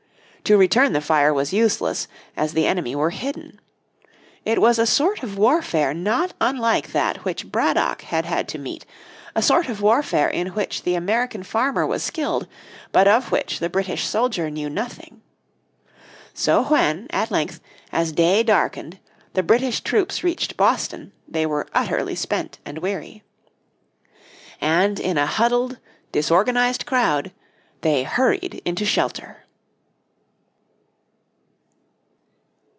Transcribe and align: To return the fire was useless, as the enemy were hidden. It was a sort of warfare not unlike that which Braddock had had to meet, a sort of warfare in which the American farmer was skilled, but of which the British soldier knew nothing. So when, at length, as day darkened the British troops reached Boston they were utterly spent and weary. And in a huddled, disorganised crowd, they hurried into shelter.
To 0.45 0.57
return 0.57 0.91
the 0.91 0.99
fire 0.99 1.33
was 1.33 1.53
useless, 1.53 2.09
as 2.35 2.51
the 2.51 2.67
enemy 2.67 2.93
were 2.93 3.11
hidden. 3.11 3.61
It 4.43 4.59
was 4.59 4.79
a 4.79 4.85
sort 4.85 5.23
of 5.23 5.37
warfare 5.37 5.93
not 5.93 6.33
unlike 6.41 6.91
that 6.91 7.23
which 7.23 7.49
Braddock 7.49 8.01
had 8.01 8.25
had 8.25 8.49
to 8.49 8.57
meet, 8.57 8.85
a 9.33 9.41
sort 9.41 9.69
of 9.69 9.81
warfare 9.81 10.27
in 10.27 10.47
which 10.47 10.83
the 10.83 10.95
American 10.95 11.43
farmer 11.43 11.87
was 11.87 12.03
skilled, 12.03 12.47
but 12.91 13.07
of 13.07 13.31
which 13.31 13.59
the 13.59 13.69
British 13.69 14.05
soldier 14.05 14.49
knew 14.49 14.69
nothing. 14.69 15.21
So 16.33 16.63
when, 16.65 17.07
at 17.11 17.31
length, 17.31 17.61
as 17.93 18.11
day 18.11 18.43
darkened 18.43 18.99
the 19.33 19.43
British 19.43 19.79
troops 19.79 20.21
reached 20.21 20.57
Boston 20.57 21.13
they 21.29 21.45
were 21.45 21.67
utterly 21.73 22.15
spent 22.15 22.59
and 22.65 22.79
weary. 22.79 23.23
And 24.59 24.99
in 24.99 25.17
a 25.17 25.27
huddled, 25.27 25.77
disorganised 26.11 26.85
crowd, 26.85 27.31
they 27.79 28.03
hurried 28.03 28.61
into 28.65 28.83
shelter. 28.83 29.37